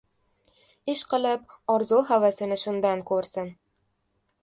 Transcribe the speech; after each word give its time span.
Ishqilib, 0.93 1.53
orzu-havasini 1.75 2.61
shundan 2.65 3.07
ko‘rsin... 3.13 3.57